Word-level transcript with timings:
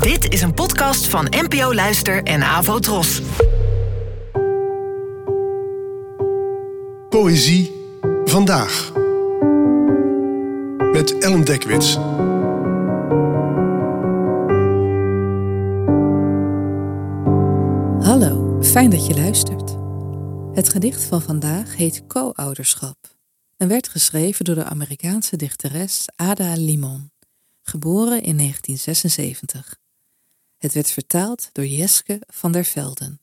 Dit 0.00 0.32
is 0.32 0.42
een 0.42 0.54
podcast 0.54 1.06
van 1.06 1.26
NPO 1.30 1.74
Luister 1.74 2.22
en 2.22 2.42
Avo 2.42 2.78
Tros. 2.78 3.22
Poëzie 7.08 7.72
vandaag. 8.24 8.92
Met 10.92 11.18
Ellen 11.18 11.44
Dekwits. 11.44 11.94
Hallo, 18.06 18.58
fijn 18.62 18.90
dat 18.90 19.06
je 19.06 19.14
luistert. 19.14 19.76
Het 20.52 20.68
gedicht 20.68 21.04
van 21.04 21.22
vandaag 21.22 21.76
heet 21.76 22.06
Co-ouderschap 22.06 22.96
en 23.56 23.68
werd 23.68 23.88
geschreven 23.88 24.44
door 24.44 24.54
de 24.54 24.64
Amerikaanse 24.64 25.36
dichteres 25.36 26.06
Ada 26.16 26.54
Limon, 26.56 27.10
geboren 27.62 28.22
in 28.22 28.36
1976. 28.36 29.80
Het 30.62 30.72
werd 30.72 30.90
vertaald 30.90 31.50
door 31.52 31.66
Jeske 31.66 32.22
van 32.26 32.52
der 32.52 32.64
Velden. 32.64 33.20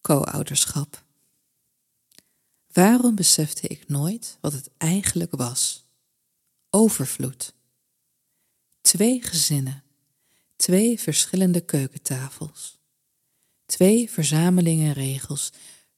Co-ouderschap. 0.00 1.04
Waarom 2.72 3.14
besefte 3.14 3.68
ik 3.68 3.88
nooit 3.88 4.38
wat 4.40 4.52
het 4.52 4.70
eigenlijk 4.76 5.32
was? 5.32 5.86
Overvloed. 6.70 7.54
Twee 8.80 9.22
gezinnen, 9.22 9.84
twee 10.56 11.00
verschillende 11.00 11.60
keukentafels, 11.60 12.78
twee 13.66 14.10
verzamelingen 14.10 14.92
regels, 14.92 15.52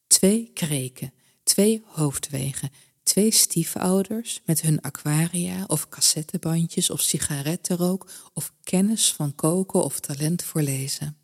twee 0.06 0.50
kreken, 0.54 1.12
twee 1.42 1.82
hoofdwegen, 1.86 2.70
twee 3.06 3.30
stiefouders 3.30 4.40
met 4.44 4.60
hun 4.60 4.80
aquaria 4.80 5.64
of 5.66 5.88
cassettebandjes 5.88 6.90
of 6.90 7.00
sigarettenrook 7.00 8.10
of 8.32 8.52
kennis 8.62 9.12
van 9.12 9.34
koken 9.34 9.84
of 9.84 10.00
talent 10.00 10.42
voor 10.42 10.62
lezen. 10.62 11.16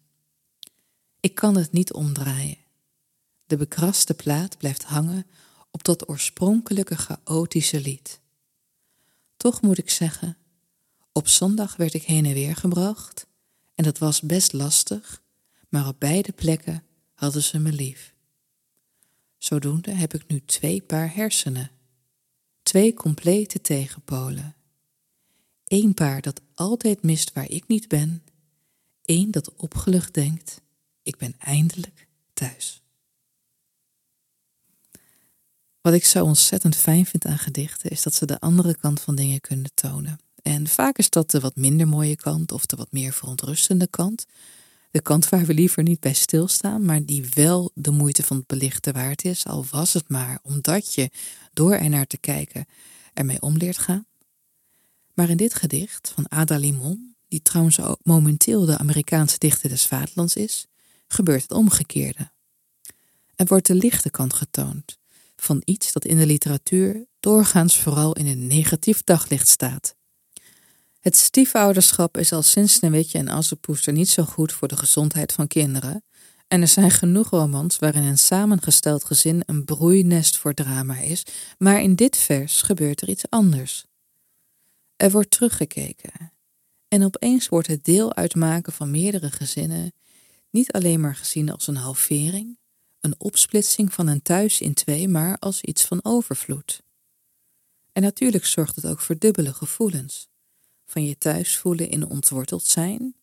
Ik 1.20 1.34
kan 1.34 1.56
het 1.56 1.72
niet 1.72 1.92
omdraaien. 1.92 2.58
De 3.46 3.56
bekraste 3.56 4.14
plaat 4.14 4.58
blijft 4.58 4.84
hangen 4.84 5.26
op 5.70 5.84
dat 5.84 6.08
oorspronkelijke 6.08 6.96
chaotische 6.96 7.80
lied. 7.80 8.20
Toch 9.36 9.62
moet 9.62 9.78
ik 9.78 9.90
zeggen, 9.90 10.36
op 11.12 11.28
zondag 11.28 11.76
werd 11.76 11.94
ik 11.94 12.02
heen 12.02 12.26
en 12.26 12.34
weer 12.34 12.56
gebracht 12.56 13.26
en 13.74 13.84
dat 13.84 13.98
was 13.98 14.20
best 14.20 14.52
lastig, 14.52 15.22
maar 15.68 15.88
op 15.88 16.00
beide 16.00 16.32
plekken 16.32 16.84
hadden 17.14 17.42
ze 17.42 17.58
me 17.58 17.72
lief. 17.72 18.11
Zodoende 19.42 19.90
heb 19.90 20.14
ik 20.14 20.26
nu 20.26 20.42
twee 20.44 20.82
paar 20.82 21.14
hersenen, 21.14 21.70
twee 22.62 22.94
complete 22.94 23.60
tegenpolen. 23.60 24.54
Eén 25.66 25.94
paar 25.94 26.20
dat 26.20 26.40
altijd 26.54 27.02
mist 27.02 27.32
waar 27.32 27.50
ik 27.50 27.66
niet 27.66 27.88
ben, 27.88 28.22
één 29.04 29.30
dat 29.30 29.54
opgelucht 29.54 30.14
denkt, 30.14 30.60
ik 31.02 31.16
ben 31.16 31.34
eindelijk 31.38 32.08
thuis. 32.32 32.82
Wat 35.80 35.92
ik 35.92 36.04
zo 36.04 36.24
ontzettend 36.24 36.76
fijn 36.76 37.06
vind 37.06 37.24
aan 37.24 37.38
gedichten 37.38 37.90
is 37.90 38.02
dat 38.02 38.14
ze 38.14 38.26
de 38.26 38.40
andere 38.40 38.76
kant 38.76 39.00
van 39.00 39.14
dingen 39.14 39.40
kunnen 39.40 39.74
tonen. 39.74 40.20
En 40.42 40.68
vaak 40.68 40.98
is 40.98 41.10
dat 41.10 41.30
de 41.30 41.40
wat 41.40 41.56
minder 41.56 41.88
mooie 41.88 42.16
kant 42.16 42.52
of 42.52 42.66
de 42.66 42.76
wat 42.76 42.92
meer 42.92 43.12
verontrustende 43.12 43.86
kant. 43.86 44.26
De 44.92 45.02
kant 45.02 45.28
waar 45.28 45.44
we 45.44 45.54
liever 45.54 45.82
niet 45.82 46.00
bij 46.00 46.12
stilstaan, 46.12 46.84
maar 46.84 47.04
die 47.04 47.26
wel 47.34 47.70
de 47.74 47.90
moeite 47.90 48.22
van 48.22 48.36
het 48.36 48.46
belichten 48.46 48.92
waard 48.92 49.24
is, 49.24 49.46
al 49.46 49.64
was 49.70 49.92
het 49.92 50.08
maar 50.08 50.38
omdat 50.42 50.94
je 50.94 51.10
door 51.52 51.74
er 51.74 51.88
naar 51.88 52.06
te 52.06 52.18
kijken 52.18 52.66
ermee 53.14 53.40
om 53.40 53.56
leert 53.56 53.78
gaan. 53.78 54.06
Maar 55.14 55.28
in 55.28 55.36
dit 55.36 55.54
gedicht 55.54 56.12
van 56.14 56.28
Ada 56.28 56.56
Limon, 56.56 57.14
die 57.28 57.42
trouwens 57.42 57.80
ook 57.80 57.98
momenteel 58.02 58.64
de 58.64 58.78
Amerikaanse 58.78 59.38
dichter 59.38 59.68
des 59.68 59.86
vaderlands 59.86 60.36
is, 60.36 60.66
gebeurt 61.06 61.42
het 61.42 61.52
omgekeerde. 61.52 62.30
Er 63.34 63.46
wordt 63.46 63.66
de 63.66 63.74
lichte 63.74 64.10
kant 64.10 64.34
getoond 64.34 64.98
van 65.36 65.62
iets 65.64 65.92
dat 65.92 66.04
in 66.04 66.16
de 66.16 66.26
literatuur 66.26 67.06
doorgaans 67.20 67.78
vooral 67.78 68.12
in 68.12 68.26
een 68.26 68.46
negatief 68.46 69.04
daglicht 69.04 69.48
staat. 69.48 69.94
Het 71.02 71.16
stiefouderschap 71.16 72.16
is 72.16 72.32
al 72.32 72.42
sinds 72.42 72.74
Sneeuwwitje 72.74 73.18
en 73.18 73.28
Assepoester 73.28 73.92
niet 73.92 74.08
zo 74.08 74.22
goed 74.22 74.52
voor 74.52 74.68
de 74.68 74.76
gezondheid 74.76 75.32
van 75.32 75.46
kinderen. 75.46 76.04
En 76.48 76.60
er 76.60 76.68
zijn 76.68 76.90
genoeg 76.90 77.30
romans 77.30 77.78
waarin 77.78 78.02
een 78.02 78.18
samengesteld 78.18 79.04
gezin 79.04 79.42
een 79.46 79.64
broeinest 79.64 80.36
voor 80.36 80.54
drama 80.54 80.98
is, 80.98 81.22
maar 81.58 81.82
in 81.82 81.94
dit 81.94 82.16
vers 82.16 82.62
gebeurt 82.62 83.00
er 83.00 83.08
iets 83.08 83.30
anders. 83.30 83.84
Er 84.96 85.10
wordt 85.10 85.30
teruggekeken. 85.30 86.32
En 86.88 87.04
opeens 87.04 87.48
wordt 87.48 87.66
het 87.66 87.84
deel 87.84 88.14
uitmaken 88.14 88.72
van 88.72 88.90
meerdere 88.90 89.30
gezinnen 89.30 89.92
niet 90.50 90.72
alleen 90.72 91.00
maar 91.00 91.16
gezien 91.16 91.50
als 91.50 91.66
een 91.66 91.76
halvering, 91.76 92.58
een 93.00 93.14
opsplitsing 93.18 93.92
van 93.92 94.06
een 94.06 94.22
thuis 94.22 94.60
in 94.60 94.74
twee, 94.74 95.08
maar 95.08 95.38
als 95.38 95.62
iets 95.62 95.84
van 95.84 96.00
overvloed. 96.02 96.82
En 97.92 98.02
natuurlijk 98.02 98.46
zorgt 98.46 98.76
het 98.76 98.86
ook 98.86 99.00
voor 99.00 99.18
dubbele 99.18 99.52
gevoelens 99.52 100.30
van 100.92 101.04
je 101.04 101.18
thuis 101.18 101.56
voelen 101.56 101.88
in 101.88 102.06
ontworteld 102.06 102.64
zijn, 102.64 103.14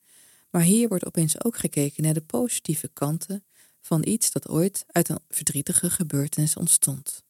maar 0.50 0.62
hier 0.62 0.88
wordt 0.88 1.06
opeens 1.06 1.44
ook 1.44 1.58
gekeken 1.58 2.04
naar 2.04 2.14
de 2.14 2.22
positieve 2.22 2.88
kanten 2.94 3.44
van 3.82 4.06
iets 4.08 4.32
dat 4.32 4.48
ooit 4.48 4.86
uit 4.88 5.10
een 5.10 5.20
verdrietige 5.30 5.90
gebeurtenis 5.90 6.56
ontstond. 6.56 7.24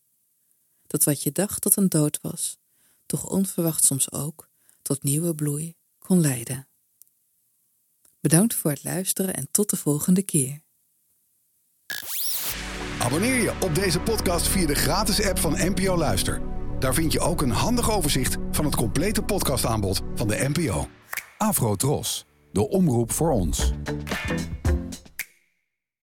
Dat 0.87 1.03
wat 1.03 1.23
je 1.23 1.31
dacht 1.31 1.63
dat 1.63 1.75
een 1.75 1.89
dood 1.89 2.19
was, 2.21 2.57
toch 3.05 3.29
onverwacht 3.29 3.83
soms 3.83 4.11
ook 4.11 4.49
tot 4.81 5.03
nieuwe 5.03 5.35
bloei 5.35 5.75
kon 5.97 6.21
leiden. 6.21 6.67
Bedankt 8.19 8.53
voor 8.53 8.71
het 8.71 8.83
luisteren 8.83 9.33
en 9.33 9.47
tot 9.51 9.69
de 9.69 9.77
volgende 9.77 10.21
keer. 10.23 10.61
Abonneer 12.99 13.41
je 13.41 13.57
op 13.61 13.75
deze 13.75 13.99
podcast 13.99 14.47
via 14.47 14.67
de 14.67 14.75
gratis 14.75 15.25
app 15.25 15.39
van 15.39 15.51
NPO 15.51 15.97
Luister. 15.97 16.58
Daar 16.79 16.93
vind 16.93 17.11
je 17.11 17.19
ook 17.19 17.41
een 17.41 17.51
handig 17.51 17.91
overzicht 17.91 18.37
van 18.51 18.65
het 18.65 18.75
complete 18.75 19.21
podcastaanbod 19.21 20.01
van 20.15 20.27
de 20.27 20.49
NPO. 20.53 20.87
Afro 21.37 21.75
Tros, 21.75 22.25
de 22.51 22.69
omroep 22.69 23.11
voor 23.11 23.31
ons. 23.31 23.73